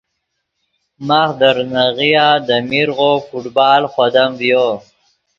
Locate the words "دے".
1.39-1.49, 2.47-2.55